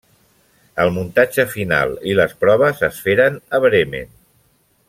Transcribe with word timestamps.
El 0.85 0.89
muntatge 0.95 1.45
final 1.51 1.93
i 2.13 2.17
les 2.23 2.35
proves 2.45 2.83
es 2.91 3.01
feren 3.07 3.41
a 3.59 3.65
Bremen. 3.67 4.15